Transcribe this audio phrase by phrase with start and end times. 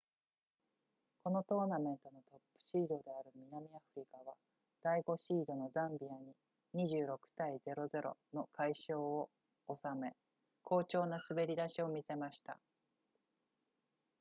[1.23, 4.33] このトーナメントのトップシードである南アフリカは
[4.81, 6.35] 第5シードのザンビアに
[6.89, 9.29] 26-00 の快勝を
[9.69, 10.15] 収め
[10.63, 12.57] 好調な滑り出しを見せました